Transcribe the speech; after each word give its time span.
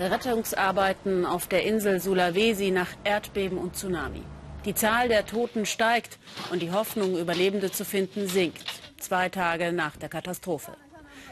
Rettungsarbeiten 0.00 1.26
auf 1.26 1.46
der 1.46 1.64
Insel 1.64 2.00
Sulawesi 2.00 2.70
nach 2.70 2.88
Erdbeben 3.04 3.58
und 3.58 3.76
Tsunami. 3.76 4.22
Die 4.64 4.74
Zahl 4.74 5.08
der 5.08 5.26
Toten 5.26 5.66
steigt 5.66 6.18
und 6.50 6.62
die 6.62 6.72
Hoffnung, 6.72 7.18
Überlebende 7.18 7.70
zu 7.70 7.84
finden, 7.84 8.26
sinkt. 8.26 8.64
Zwei 8.98 9.28
Tage 9.28 9.72
nach 9.72 9.96
der 9.96 10.08
Katastrophe. 10.08 10.72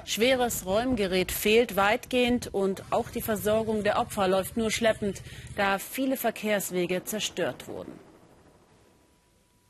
Schweres 0.05 0.67
Räumgerät 0.67 1.33
fehlt 1.33 1.77
weitgehend 1.77 2.53
und 2.53 2.83
auch 2.91 3.11
die 3.11 3.23
Versorgung 3.23 3.85
der 3.85 3.99
Opfer 3.99 4.29
läuft 4.29 4.57
nur 4.57 4.71
schleppend, 4.71 5.23
da 5.57 5.79
viele 5.79 6.17
Verkehrswege 6.17 7.05
zerstört 7.05 7.69
wurden. 7.69 7.93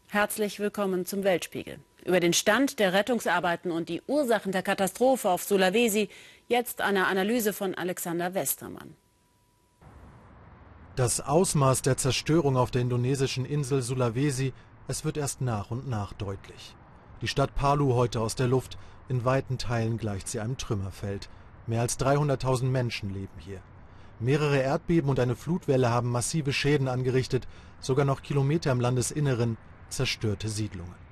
Herzlich 0.08 0.58
willkommen 0.58 1.06
zum 1.06 1.22
Weltspiegel. 1.22 1.78
Über 2.04 2.20
den 2.20 2.32
Stand 2.32 2.78
der 2.78 2.94
Rettungsarbeiten 2.94 3.70
und 3.70 3.88
die 3.88 4.00
Ursachen 4.06 4.52
der 4.52 4.62
Katastrophe 4.62 5.28
auf 5.28 5.42
Sulawesi 5.42 6.08
jetzt 6.48 6.80
eine 6.80 7.06
Analyse 7.06 7.52
von 7.52 7.74
Alexander 7.74 8.34
Westermann. 8.34 8.94
Das 10.96 11.20
Ausmaß 11.20 11.82
der 11.82 11.96
Zerstörung 11.96 12.56
auf 12.56 12.70
der 12.70 12.82
indonesischen 12.82 13.44
Insel 13.44 13.82
Sulawesi, 13.82 14.52
es 14.88 15.04
wird 15.04 15.16
erst 15.16 15.40
nach 15.40 15.70
und 15.70 15.88
nach 15.88 16.12
deutlich. 16.14 16.74
Die 17.20 17.28
Stadt 17.28 17.54
Palu 17.54 17.94
heute 17.94 18.20
aus 18.20 18.34
der 18.34 18.48
Luft, 18.48 18.78
in 19.08 19.24
weiten 19.24 19.58
Teilen 19.58 19.98
gleicht 19.98 20.28
sie 20.28 20.40
einem 20.40 20.56
Trümmerfeld. 20.56 21.28
Mehr 21.66 21.82
als 21.82 22.00
300.000 22.00 22.64
Menschen 22.64 23.12
leben 23.12 23.38
hier. 23.38 23.60
Mehrere 24.18 24.58
Erdbeben 24.58 25.10
und 25.10 25.20
eine 25.20 25.36
Flutwelle 25.36 25.90
haben 25.90 26.10
massive 26.10 26.52
Schäden 26.52 26.88
angerichtet, 26.88 27.46
sogar 27.80 28.04
noch 28.04 28.22
Kilometer 28.22 28.72
im 28.72 28.80
Landesinneren 28.80 29.56
zerstörte 29.90 30.48
Siedlungen. 30.48 31.07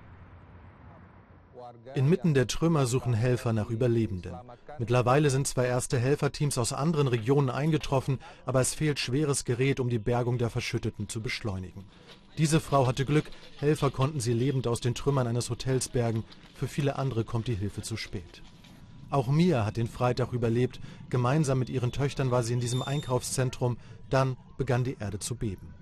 Inmitten 1.94 2.34
der 2.34 2.46
Trümmer 2.46 2.86
suchen 2.86 3.14
Helfer 3.14 3.52
nach 3.52 3.70
Überlebenden. 3.70 4.34
Mittlerweile 4.78 5.30
sind 5.30 5.46
zwar 5.46 5.66
erste 5.66 5.98
Helferteams 5.98 6.58
aus 6.58 6.72
anderen 6.72 7.08
Regionen 7.08 7.50
eingetroffen, 7.50 8.18
aber 8.44 8.60
es 8.60 8.74
fehlt 8.74 8.98
schweres 8.98 9.44
Gerät, 9.44 9.80
um 9.80 9.88
die 9.88 9.98
Bergung 9.98 10.38
der 10.38 10.50
Verschütteten 10.50 11.08
zu 11.08 11.20
beschleunigen. 11.20 11.84
Diese 12.38 12.60
Frau 12.60 12.86
hatte 12.86 13.04
Glück, 13.04 13.30
Helfer 13.58 13.90
konnten 13.90 14.20
sie 14.20 14.32
lebend 14.32 14.66
aus 14.66 14.80
den 14.80 14.94
Trümmern 14.94 15.26
eines 15.26 15.48
Hotels 15.48 15.88
bergen. 15.88 16.24
Für 16.54 16.68
viele 16.68 16.96
andere 16.96 17.24
kommt 17.24 17.48
die 17.48 17.54
Hilfe 17.54 17.82
zu 17.82 17.96
spät. 17.96 18.42
Auch 19.08 19.28
Mia 19.28 19.64
hat 19.64 19.76
den 19.76 19.86
Freitag 19.88 20.32
überlebt. 20.32 20.80
Gemeinsam 21.10 21.58
mit 21.58 21.70
ihren 21.70 21.92
Töchtern 21.92 22.30
war 22.30 22.42
sie 22.42 22.54
in 22.54 22.60
diesem 22.60 22.82
Einkaufszentrum. 22.82 23.78
Dann 24.10 24.36
begann 24.58 24.84
die 24.84 24.96
Erde 24.98 25.18
zu 25.18 25.36
beben. 25.36 25.75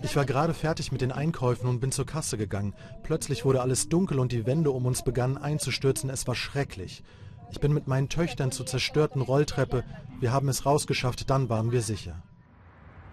Ich 0.00 0.14
war 0.14 0.24
gerade 0.24 0.54
fertig 0.54 0.92
mit 0.92 1.00
den 1.00 1.10
Einkäufen 1.10 1.68
und 1.68 1.80
bin 1.80 1.90
zur 1.90 2.06
Kasse 2.06 2.38
gegangen. 2.38 2.74
Plötzlich 3.02 3.44
wurde 3.44 3.60
alles 3.60 3.88
dunkel 3.88 4.20
und 4.20 4.30
die 4.30 4.46
Wände 4.46 4.70
um 4.70 4.86
uns 4.86 5.02
begannen 5.02 5.36
einzustürzen. 5.36 6.08
Es 6.08 6.26
war 6.28 6.36
schrecklich. 6.36 7.02
Ich 7.50 7.58
bin 7.58 7.72
mit 7.72 7.88
meinen 7.88 8.08
Töchtern 8.08 8.52
zur 8.52 8.66
zerstörten 8.66 9.22
Rolltreppe. 9.22 9.82
Wir 10.20 10.32
haben 10.32 10.48
es 10.48 10.64
rausgeschafft, 10.64 11.28
dann 11.30 11.48
waren 11.48 11.72
wir 11.72 11.82
sicher. 11.82 12.22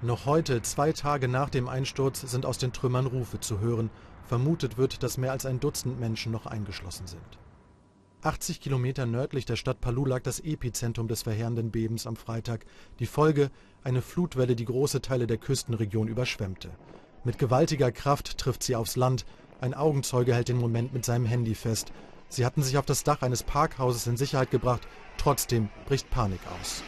Noch 0.02 0.28
heute, 0.28 0.62
zwei 0.62 0.92
Tage 0.92 1.28
nach 1.28 1.50
dem 1.50 1.68
Einsturz, 1.68 2.22
sind 2.22 2.46
aus 2.46 2.60
den 2.60 2.74
Trümmern 2.74 3.08
Rufe 3.08 3.40
zu 3.40 3.60
hören. 3.60 3.90
Vermutet 4.28 4.78
wird, 4.78 5.02
dass 5.02 5.18
mehr 5.18 5.32
als 5.32 5.46
ein 5.48 5.60
Dutzend 5.60 6.00
Menschen 6.00 6.32
noch 6.32 6.46
eingeschlossen 6.46 7.08
sind. 7.08 7.40
80 8.26 8.60
Kilometer 8.60 9.06
nördlich 9.06 9.46
der 9.46 9.56
Stadt 9.56 9.82
Palu 9.82 10.04
lag 10.06 10.24
das 10.24 10.40
Epizentrum 10.40 11.08
des 11.08 11.22
verheerenden 11.22 11.70
Bebens 11.70 12.08
am 12.08 12.16
Freitag. 12.16 12.66
Die 13.00 13.06
Folge 13.06 13.52
eine 13.84 14.02
Flutwelle, 14.02 14.56
die 14.56 14.66
große 14.66 15.02
Teile 15.02 15.28
der 15.28 15.38
Küstenregion 15.38 16.08
überschwemmte. 16.08 16.72
Mit 17.24 17.38
gewaltiger 17.38 17.92
Kraft 17.92 18.40
trifft 18.40 18.64
sie 18.64 18.76
aufs 18.76 18.96
Land. 18.96 19.26
Ein 19.62 19.76
Augenzeuge 19.76 20.34
hält 20.34 20.50
den 20.50 20.58
Moment 20.58 20.92
mit 20.92 21.06
seinem 21.06 21.26
Handy 21.26 21.54
fest. 21.54 21.92
Sie 22.28 22.46
hatten 22.46 22.64
sich 22.64 22.80
auf 22.80 22.86
das 22.86 23.04
Dach 23.04 23.22
eines 23.22 23.44
Parkhauses 23.44 24.08
in 24.08 24.18
Sicherheit 24.18 24.50
gebracht. 24.50 24.88
Trotzdem 25.18 25.70
bricht 25.86 26.10
Panik 26.10 26.42
aus. 26.60 26.84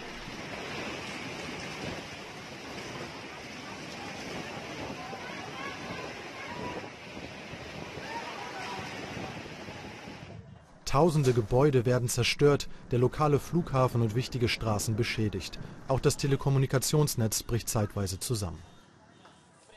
Tausende 10.97 11.33
Gebäude 11.33 11.85
werden 11.85 12.09
zerstört, 12.09 12.67
der 12.89 12.97
lokale 12.97 13.37
Flughafen 13.37 14.01
und 14.01 14.15
wichtige 14.15 14.49
Straßen 14.49 14.95
beschädigt. 14.95 15.59
Auch 15.87 15.99
das 15.99 16.17
Telekommunikationsnetz 16.17 17.43
bricht 17.43 17.69
zeitweise 17.69 18.19
zusammen. 18.19 18.57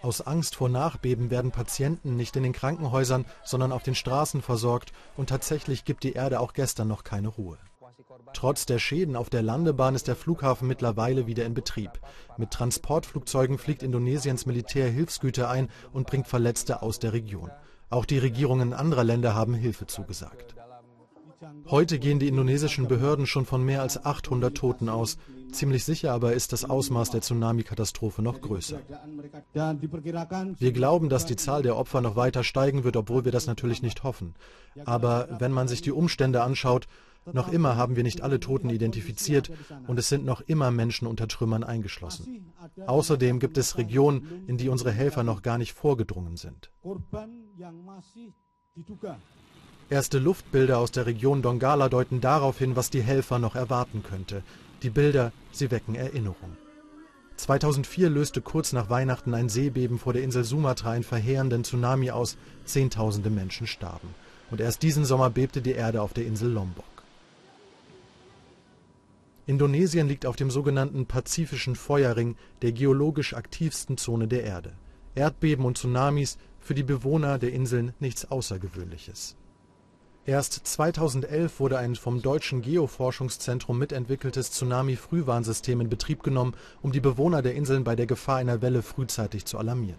Aus 0.01 0.23
Angst 0.23 0.57
vor 0.57 0.71
Nachbeben 0.71 1.31
werden 1.31 1.51
Patienten 1.51 2.17
nicht 2.17 2.37
in 2.37 2.43
den 2.43 2.55
Krankenhäusern, 2.55 3.27
sondern 3.45 3.71
auf 3.71 3.83
den 3.83 3.95
Straßen 3.95 4.41
versorgt 4.41 4.93
und 5.19 5.29
tatsächlich 5.29 5.85
gibt 5.85 6.05
die 6.05 6.15
Erde 6.15 6.41
auch 6.41 6.55
gestern 6.55 6.89
noch 6.89 7.05
keine 7.05 7.29
Ruhe. 7.29 7.59
Trotz 8.33 8.65
der 8.65 8.79
Schäden 8.79 9.15
auf 9.15 9.29
der 9.29 9.43
Landebahn 9.43 9.95
ist 9.95 10.09
der 10.09 10.17
Flughafen 10.17 10.69
mittlerweile 10.69 11.27
wieder 11.27 11.45
in 11.45 11.53
Betrieb. 11.53 12.01
Mit 12.39 12.51
Transportflugzeugen 12.51 13.59
fliegt 13.59 13.83
Indonesiens 13.83 14.47
Militär 14.47 14.89
Hilfsgüter 14.89 15.51
ein 15.51 15.69
und 15.93 16.07
bringt 16.07 16.29
Verletzte 16.29 16.81
aus 16.81 16.99
der 16.99 17.13
Region. 17.13 17.51
Auch 17.91 18.07
die 18.07 18.17
Regierungen 18.17 18.73
anderer 18.73 19.05
Länder 19.05 19.35
haben 19.35 19.53
Hilfe 19.53 19.87
zugesagt. 19.87 20.55
Heute 21.67 21.99
gehen 21.99 22.19
die 22.19 22.29
indonesischen 22.29 22.87
Behörden 22.87 23.27
schon 23.27 23.47
von 23.47 23.65
mehr 23.65 23.81
als 23.81 24.05
800 24.05 24.55
Toten 24.55 24.89
aus. 24.89 25.17
Ziemlich 25.53 25.85
sicher 25.85 26.13
aber 26.13 26.35
ist 26.35 26.53
das 26.53 26.69
Ausmaß 26.69 27.11
der 27.11 27.23
Tsunami-Katastrophe 27.23 28.23
noch 28.23 28.41
größer. 28.41 28.81
Wir 29.53 30.73
glauben, 30.73 31.09
dass 31.09 31.27
die 31.27 31.37
Zahl 31.37 31.63
der 31.63 31.77
Opfer 31.77 32.01
noch 32.03 32.17
weiter 32.17 32.45
steigen 32.45 32.85
wird, 32.85 32.97
obwohl 32.97 33.25
wir 33.25 33.33
das 33.33 33.47
natürlich 33.47 33.83
nicht 33.83 34.03
hoffen. 34.03 34.35
Aber 34.85 35.29
wenn 35.39 35.53
man 35.53 35.67
sich 35.67 35.81
die 35.81 35.93
Umstände 35.93 36.43
anschaut, 36.43 36.87
noch 37.33 37.53
immer 37.53 37.77
haben 37.77 37.97
wir 37.97 38.03
nicht 38.03 38.23
alle 38.23 38.41
Toten 38.41 38.71
identifiziert 38.71 39.51
und 39.87 39.99
es 39.99 40.09
sind 40.09 40.25
noch 40.25 40.41
immer 40.43 40.71
Menschen 40.71 41.07
unter 41.07 41.29
Trümmern 41.29 41.65
eingeschlossen. 41.65 42.53
Außerdem 42.87 43.39
gibt 43.39 43.57
es 43.57 43.79
Regionen, 43.79 44.45
in 44.47 44.57
die 44.57 44.69
unsere 44.69 44.93
Helfer 44.93 45.23
noch 45.23 45.43
gar 45.43 45.59
nicht 45.59 45.73
vorgedrungen 45.73 46.37
sind. 46.37 46.71
Erste 49.91 50.21
Luftbilder 50.21 50.79
aus 50.79 50.93
der 50.93 51.07
Region 51.07 51.43
Dongala 51.43 51.89
deuten 51.89 52.21
darauf 52.21 52.59
hin, 52.59 52.77
was 52.77 52.91
die 52.91 53.03
Helfer 53.03 53.41
noch 53.41 53.57
erwarten 53.57 54.05
könnte. 54.05 54.45
Die 54.85 54.91
Bilder, 54.91 55.33
sie 55.51 55.73
wecken 55.73 55.97
Erinnerung. 55.97 56.57
2004 57.35 58.09
löste 58.09 58.41
kurz 58.41 58.73
nach 58.73 58.89
Weihnachten 58.89 59.35
ein 59.35 59.49
Seebeben 59.49 59.99
vor 59.99 60.13
der 60.13 60.23
Insel 60.23 60.45
Sumatra 60.45 60.93
einen 60.93 61.03
verheerenden 61.03 61.65
Tsunami 61.65 62.13
aus. 62.13 62.37
Zehntausende 62.65 63.31
Menschen 63.31 63.67
starben. 63.67 64.15
Und 64.53 64.61
erst 64.61 64.85
diesen 64.85 65.05
Sommer 65.05 65.29
bebte 65.29 65.61
die 65.61 65.73
Erde 65.73 66.03
auf 66.03 66.13
der 66.13 66.25
Insel 66.25 66.53
Lombok. 66.53 66.85
Indonesien 69.47 70.07
liegt 70.07 70.25
auf 70.25 70.37
dem 70.37 70.53
sogenannten 70.53 71.07
Pazifischen 71.07 71.75
Feuerring, 71.75 72.37
der 72.63 72.71
geologisch 72.71 73.35
aktivsten 73.35 73.99
Zone 73.99 74.29
der 74.29 74.45
Erde. 74.45 74.73
Erdbeben 75.17 75.65
und 75.65 75.79
Tsunamis 75.79 76.39
für 76.61 76.75
die 76.75 76.85
Bewohner 76.85 77.39
der 77.39 77.53
Inseln 77.53 77.93
nichts 77.99 78.31
Außergewöhnliches. 78.31 79.35
Erst 80.27 80.67
2011 80.67 81.61
wurde 81.61 81.79
ein 81.79 81.97
vom 81.97 82.21
Deutschen 82.21 82.61
Geoforschungszentrum 82.61 83.79
mitentwickeltes 83.79 84.51
Tsunami-Frühwarnsystem 84.51 85.81
in 85.81 85.89
Betrieb 85.89 86.23
genommen, 86.23 86.55
um 86.83 86.93
die 86.93 87.01
Bewohner 87.01 87.41
der 87.41 87.55
Inseln 87.55 87.85
bei 87.85 87.97
der 87.97 88.07
Gefahr 88.07 88.37
einer 88.37 88.61
Welle 88.61 88.83
frühzeitig 88.83 89.47
zu 89.47 89.57
alarmieren. 89.57 89.99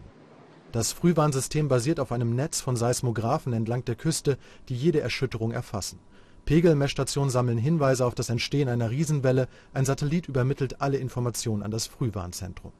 Das 0.71 0.91
Frühwarnsystem 0.91 1.67
basiert 1.67 1.99
auf 1.99 2.11
einem 2.11 2.35
Netz 2.35 2.61
von 2.61 2.75
Seismographen 2.75 3.51
entlang 3.51 3.83
der 3.83 3.95
Küste, 3.95 4.37
die 4.69 4.75
jede 4.75 5.01
Erschütterung 5.01 5.51
erfassen. 5.51 5.97
Pegelmessstationen 6.45 7.31
sammeln 7.31 7.57
Hinweise 7.57 8.05
auf 8.05 8.13
das 8.13 8.29
Entstehen 8.29 8.69
einer 8.69 8.91
Riesenwelle, 8.91 9.47
ein 9.73 9.85
Satellit 9.85 10.27
übermittelt 10.27 10.81
alle 10.81 10.97
Informationen 10.97 11.63
an 11.63 11.71
das 11.71 11.87
Frühwarnzentrum 11.87 12.71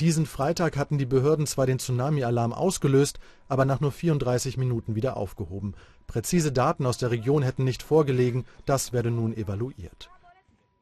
diesen 0.00 0.26
Freitag 0.26 0.76
hatten 0.76 0.98
die 0.98 1.06
Behörden 1.06 1.46
zwar 1.46 1.66
den 1.66 1.78
Tsunami-Alarm 1.78 2.52
ausgelöst, 2.52 3.20
aber 3.48 3.64
nach 3.64 3.80
nur 3.80 3.92
34 3.92 4.56
Minuten 4.56 4.94
wieder 4.94 5.16
aufgehoben. 5.16 5.74
Präzise 6.06 6.52
Daten 6.52 6.86
aus 6.86 6.98
der 6.98 7.10
Region 7.10 7.42
hätten 7.42 7.64
nicht 7.64 7.82
vorgelegen, 7.82 8.46
das 8.64 8.92
werde 8.92 9.10
nun 9.10 9.36
evaluiert. 9.36 10.10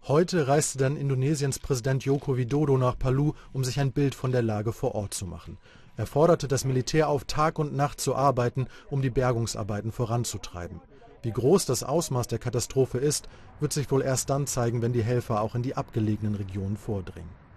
Heute 0.06 0.46
reiste 0.48 0.78
dann 0.78 0.96
Indonesiens 0.96 1.58
Präsident 1.58 2.04
Joko 2.04 2.36
Widodo 2.36 2.78
nach 2.78 2.98
Palu, 2.98 3.34
um 3.52 3.64
sich 3.64 3.80
ein 3.80 3.92
Bild 3.92 4.14
von 4.14 4.32
der 4.32 4.42
Lage 4.42 4.72
vor 4.72 4.94
Ort 4.94 5.12
zu 5.12 5.26
machen. 5.26 5.58
Er 5.96 6.06
forderte 6.06 6.46
das 6.46 6.64
Militär 6.64 7.08
auf, 7.08 7.24
Tag 7.24 7.58
und 7.58 7.74
Nacht 7.74 8.00
zu 8.00 8.14
arbeiten, 8.14 8.68
um 8.88 9.02
die 9.02 9.10
Bergungsarbeiten 9.10 9.90
voranzutreiben. 9.90 10.80
Wie 11.22 11.32
groß 11.32 11.66
das 11.66 11.82
Ausmaß 11.82 12.28
der 12.28 12.38
Katastrophe 12.38 12.98
ist, 12.98 13.28
wird 13.58 13.72
sich 13.72 13.90
wohl 13.90 14.02
erst 14.02 14.30
dann 14.30 14.46
zeigen, 14.46 14.80
wenn 14.80 14.92
die 14.92 15.02
Helfer 15.02 15.40
auch 15.40 15.56
in 15.56 15.62
die 15.62 15.76
abgelegenen 15.76 16.36
Regionen 16.36 16.76
vordringen. 16.76 17.47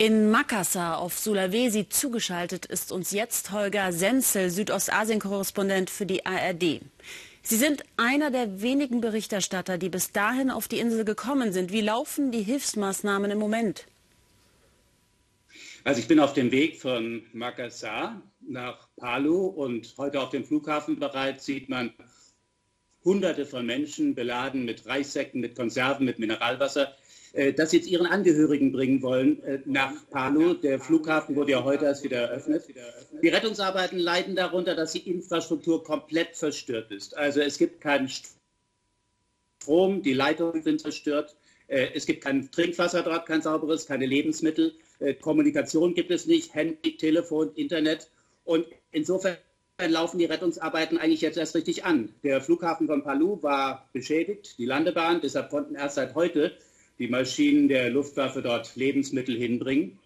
In 0.00 0.30
Makassar 0.30 0.98
auf 0.98 1.18
Sulawesi 1.18 1.88
zugeschaltet 1.88 2.66
ist 2.66 2.92
uns 2.92 3.10
jetzt 3.10 3.50
Holger 3.50 3.92
Senzel, 3.92 4.48
Südostasien-Korrespondent 4.48 5.90
für 5.90 6.06
die 6.06 6.24
ARD. 6.24 6.82
Sie 7.42 7.56
sind 7.56 7.82
einer 7.96 8.30
der 8.30 8.62
wenigen 8.62 9.00
Berichterstatter, 9.00 9.76
die 9.76 9.88
bis 9.88 10.12
dahin 10.12 10.52
auf 10.52 10.68
die 10.68 10.78
Insel 10.78 11.04
gekommen 11.04 11.52
sind. 11.52 11.72
Wie 11.72 11.80
laufen 11.80 12.30
die 12.30 12.44
Hilfsmaßnahmen 12.44 13.32
im 13.32 13.38
Moment? 13.40 13.86
Also 15.82 16.00
ich 16.00 16.06
bin 16.06 16.20
auf 16.20 16.32
dem 16.32 16.52
Weg 16.52 16.80
von 16.80 17.24
Makassar 17.32 18.22
nach 18.48 18.86
Palu 18.98 19.46
und 19.46 19.94
heute 19.98 20.20
auf 20.20 20.30
dem 20.30 20.44
Flughafen 20.44 21.00
bereits 21.00 21.44
sieht 21.44 21.68
man 21.68 21.92
Hunderte 23.08 23.46
von 23.46 23.64
Menschen 23.64 24.14
beladen 24.14 24.66
mit 24.66 24.86
Reissäcken, 24.86 25.40
mit 25.40 25.56
Konserven, 25.56 26.04
mit 26.04 26.18
Mineralwasser, 26.18 26.94
äh, 27.32 27.54
das 27.54 27.72
jetzt 27.72 27.88
ihren 27.88 28.06
Angehörigen 28.06 28.70
bringen 28.70 29.00
wollen 29.00 29.42
äh, 29.44 29.60
nach 29.64 29.92
Palu. 30.10 30.52
Der 30.52 30.78
Flughafen 30.78 31.34
wurde 31.34 31.52
ja 31.52 31.64
heute 31.64 31.86
erst 31.86 32.04
wieder 32.04 32.18
eröffnet. 32.18 32.64
Die 33.22 33.28
Rettungsarbeiten 33.28 33.98
leiden 33.98 34.36
darunter, 34.36 34.74
dass 34.74 34.92
die 34.92 35.08
Infrastruktur 35.10 35.82
komplett 35.82 36.36
verstört 36.36 36.90
ist. 36.90 37.16
Also 37.16 37.40
es 37.40 37.56
gibt 37.56 37.80
keinen 37.80 38.10
Strom, 39.58 40.02
die 40.02 40.12
Leitungen 40.12 40.62
sind 40.62 40.82
zerstört. 40.82 41.34
Äh, 41.66 41.88
es 41.94 42.04
gibt 42.04 42.22
kein 42.22 42.50
Trinkwasser 42.50 43.02
dort, 43.02 43.24
kein 43.26 43.40
sauberes, 43.40 43.86
keine 43.86 44.06
Lebensmittel. 44.06 44.74
Kommunikation 45.20 45.94
gibt 45.94 46.10
es 46.10 46.26
nicht, 46.26 46.52
Handy, 46.54 46.96
Telefon, 46.96 47.54
Internet. 47.54 48.10
Und 48.42 48.66
insofern 48.90 49.36
laufen 49.86 50.18
die 50.18 50.24
Rettungsarbeiten 50.24 50.98
eigentlich 50.98 51.20
jetzt 51.20 51.38
erst 51.38 51.54
richtig 51.54 51.84
an. 51.84 52.12
Der 52.24 52.40
Flughafen 52.40 52.88
von 52.88 53.04
Palu 53.04 53.40
war 53.42 53.88
beschädigt, 53.92 54.58
die 54.58 54.66
Landebahn, 54.66 55.20
deshalb 55.20 55.50
konnten 55.50 55.76
erst 55.76 55.94
seit 55.94 56.16
heute 56.16 56.56
die 56.98 57.06
Maschinen 57.06 57.68
der 57.68 57.90
Luftwaffe 57.90 58.42
dort 58.42 58.74
Lebensmittel 58.74 59.36
hinbringen 59.36 59.98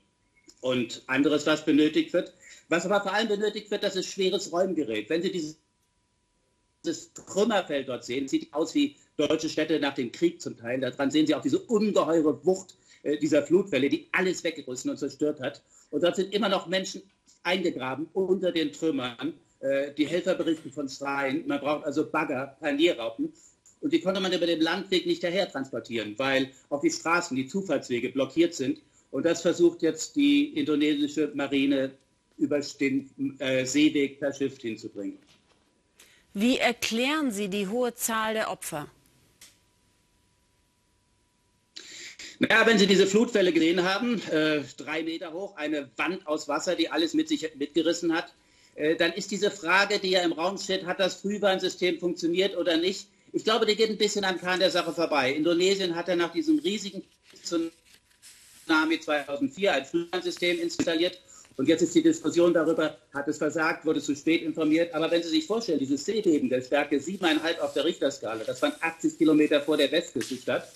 und 0.61 1.03
anderes, 1.07 1.47
was 1.47 1.65
benötigt 1.65 2.13
wird. 2.13 2.35
Was 2.69 2.85
aber 2.85 3.01
vor 3.01 3.15
allem 3.15 3.29
benötigt 3.29 3.71
wird, 3.71 3.83
das 3.83 3.97
ist 3.97 4.13
schweres 4.13 4.53
Räumgerät. 4.53 5.09
Wenn 5.09 5.23
Sie 5.23 5.33
dieses, 5.33 5.57
Trümmerfeld 7.15 7.89
dort 7.89 8.05
sehen, 8.05 8.27
sieht 8.27 8.53
aus 8.53 8.75
wie 8.75 8.97
deutsche 9.17 9.49
Städte 9.49 9.79
nach 9.79 9.95
dem 9.95 10.11
Krieg 10.11 10.43
zum 10.43 10.57
Teil. 10.57 10.81
Daran 10.81 11.13
sehen 11.13 11.29
Sie 11.29 11.35
auch 11.35 11.41
diese 11.41 11.61
ungeheure 11.61 12.45
Wucht 12.45 12.77
äh, 13.05 13.17
dieser 13.19 13.45
Flutwelle, 13.45 13.89
die 13.89 14.09
alles 14.11 14.43
weggerissen 14.43 14.91
und 14.91 14.97
zerstört 14.97 15.41
hat. 15.41 15.63
Und 15.91 16.03
dort 16.03 16.17
sind 16.17 16.35
immer 16.35 16.49
noch 16.49 16.67
Menschen 16.67 17.03
eingegraben 17.45 18.09
unter 18.13 18.51
den 18.51 18.73
Trümmern. 18.73 19.35
Äh, 19.62 19.93
die 19.94 20.06
Helfer 20.06 20.35
berichten 20.35 20.73
von 20.73 20.88
Schreien. 20.88 21.47
Man 21.47 21.61
braucht 21.61 21.85
also 21.85 22.11
Bagger, 22.11 22.56
Panierraupen. 22.61 23.32
Und 23.81 23.93
die 23.93 24.00
konnte 24.00 24.20
man 24.20 24.32
über 24.32 24.47
den 24.47 24.61
Landweg 24.61 25.06
nicht 25.06 25.23
daher 25.23 25.49
transportieren, 25.49 26.14
weil 26.19 26.50
auch 26.69 26.81
die 26.81 26.91
Straßen, 26.91 27.37
die 27.37 27.47
Zufahrtswege 27.47 28.11
blockiert 28.11 28.55
sind. 28.55 28.81
Und 29.11 29.25
das 29.25 29.43
versucht 29.43 29.82
jetzt 29.82 30.17
die 30.17 30.56
indonesische 30.59 31.31
Marine 31.35 31.93
über 32.38 32.61
den 32.81 33.38
äh, 33.38 33.64
Seeweg 33.64 34.19
per 34.19 34.32
Schiff 34.32 34.59
hinzubringen. 34.59 35.19
Wie 36.35 36.59
erklären 36.59 37.31
Sie 37.31 37.49
die 37.49 37.69
hohe 37.69 37.94
Zahl 37.94 38.35
der 38.35 38.50
Opfer? 38.50 38.88
Naja, 42.38 42.67
wenn 42.67 42.79
Sie 42.79 42.87
diese 42.87 43.06
Flutwelle 43.06 43.53
gesehen 43.53 43.85
haben, 43.85 44.20
äh, 44.31 44.62
drei 44.76 45.05
Meter 45.05 45.32
hoch, 45.32 45.56
eine 45.56 45.91
Wand 45.97 46.26
aus 46.26 46.49
Wasser, 46.49 46.75
die 46.75 46.88
alles 46.88 47.14
mit 47.14 47.29
sich 47.29 47.55
mitgerissen 47.55 48.12
hat, 48.12 48.32
dann 48.99 49.13
ist 49.13 49.31
diese 49.31 49.51
Frage, 49.51 49.99
die 49.99 50.11
ja 50.11 50.23
im 50.23 50.33
Raum 50.33 50.57
steht, 50.59 50.87
hat 50.87 50.99
das 50.99 51.17
Frühwarnsystem 51.17 51.99
funktioniert 51.99 52.57
oder 52.57 52.77
nicht? 52.77 53.09
Ich 53.33 53.45
glaube, 53.45 53.67
die 53.67 53.77
geht 53.77 53.91
ein 53.91 53.99
bisschen 53.99 54.25
am 54.25 54.39
Kern 54.39 54.61
der 54.61 54.71
Sache 54.71 54.93
vorbei. 54.93 55.33
Indonesien 55.33 55.95
hatte 55.95 56.17
nach 56.17 56.33
diesem 56.33 56.59
riesigen 56.59 57.03
Tsunami 57.43 59.01
2004 59.01 59.73
ein 59.73 59.85
Frühwarnsystem 59.85 60.61
installiert. 60.61 61.19
Und 61.57 61.69
jetzt 61.69 61.83
ist 61.83 61.95
die 61.95 62.03
Diskussion 62.03 62.55
darüber, 62.55 62.97
hat 63.13 63.29
es 63.29 63.39
versagt, 63.39 63.85
wurde 63.85 64.01
zu 64.01 64.15
spät 64.15 64.43
informiert. 64.43 64.95
Aber 64.95 65.11
wenn 65.11 65.23
Sie 65.23 65.29
sich 65.29 65.47
vorstellen, 65.47 65.79
dieses 65.79 66.05
Seebeben 66.05 66.49
der 66.49 66.63
Stärke 66.63 66.97
7,5 66.97 67.59
auf 67.59 67.75
der 67.75 67.85
Richterskala, 67.85 68.45
das 68.45 68.61
waren 68.63 68.73
80 68.81 69.19
Kilometer 69.19 69.61
vor 69.61 69.77
der 69.77 69.93
Westküste 69.93 70.37
statt, 70.37 70.73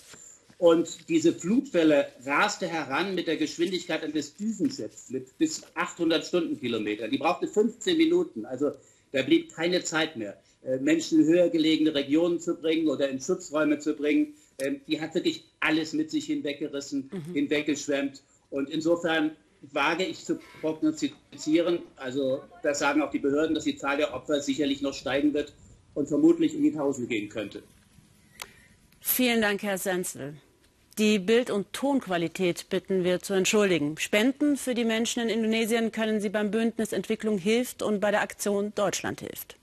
und 0.57 1.07
diese 1.09 1.33
Flutwelle 1.33 2.07
raste 2.25 2.67
heran 2.67 3.13
mit 3.13 3.27
der 3.27 3.37
Geschwindigkeit 3.37 4.03
eines 4.03 4.35
Düsenschiffs 4.35 5.09
mit 5.09 5.37
bis 5.37 5.63
800 5.75 6.25
Stundenkilometer. 6.25 7.07
Die 7.07 7.19
brauchte 7.19 7.47
15 7.47 7.95
Minuten, 7.97 8.45
also 8.45 8.71
da 9.11 9.21
blieb 9.21 9.53
keine 9.53 9.83
Zeit 9.83 10.17
mehr, 10.17 10.41
äh, 10.63 10.77
Menschen 10.77 11.19
in 11.19 11.27
höher 11.27 11.49
gelegene 11.49 11.93
Regionen 11.93 12.39
zu 12.39 12.55
bringen 12.55 12.87
oder 12.87 13.07
in 13.09 13.21
Schutzräume 13.21 13.77
zu 13.77 13.93
bringen. 13.93 14.33
Ähm, 14.59 14.81
die 14.87 14.99
hat 14.99 15.13
wirklich 15.13 15.45
alles 15.59 15.93
mit 15.93 16.09
sich 16.09 16.25
hinweggerissen, 16.25 17.09
mhm. 17.11 17.33
hinweggeschwemmt. 17.33 18.23
Und 18.49 18.69
insofern 18.69 19.35
wage 19.61 20.05
ich 20.05 20.25
zu 20.25 20.39
prognostizieren, 20.61 21.79
also 21.95 22.41
das 22.63 22.79
sagen 22.79 23.01
auch 23.01 23.11
die 23.11 23.19
Behörden, 23.19 23.53
dass 23.53 23.63
die 23.63 23.75
Zahl 23.75 23.97
der 23.97 24.13
Opfer 24.13 24.41
sicherlich 24.41 24.81
noch 24.81 24.93
steigen 24.93 25.33
wird 25.33 25.53
und 25.93 26.07
vermutlich 26.07 26.55
in 26.55 26.63
die 26.63 26.73
Tausende 26.73 27.07
gehen 27.07 27.29
könnte. 27.29 27.63
Vielen 28.99 29.41
Dank, 29.41 29.63
Herr 29.63 29.77
Senzel. 29.77 30.35
Die 30.97 31.19
Bild- 31.19 31.51
und 31.51 31.73
Tonqualität 31.73 32.69
bitten 32.69 33.03
wir 33.03 33.21
zu 33.21 33.35
entschuldigen. 33.35 33.99
Spenden 33.99 34.57
für 34.57 34.73
die 34.73 34.83
Menschen 34.83 35.21
in 35.21 35.29
Indonesien 35.29 35.91
können 35.91 36.19
Sie 36.19 36.29
beim 36.29 36.49
Bündnis 36.49 36.91
Entwicklung 36.91 37.37
hilft 37.37 37.83
und 37.83 37.99
bei 37.99 38.09
der 38.09 38.21
Aktion 38.21 38.73
Deutschland 38.73 39.19
hilft. 39.21 39.57